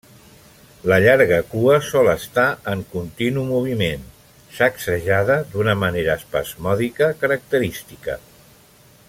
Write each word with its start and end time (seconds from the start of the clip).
La 0.91 0.95
llarga 1.01 1.37
cua 1.51 1.75
sol 1.87 2.09
estar 2.13 2.45
en 2.71 2.81
continu 2.95 3.43
moviment, 3.51 4.09
sacsejada 4.61 5.37
d'una 5.53 5.77
manera 5.85 6.17
espasmòdica 6.23 7.13
característica. 7.23 8.19